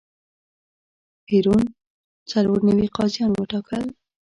[1.25, 1.63] پېرون
[2.31, 3.83] څلور نوي قاضیان وټاکل.